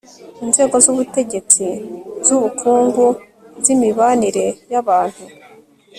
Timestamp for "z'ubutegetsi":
0.83-1.65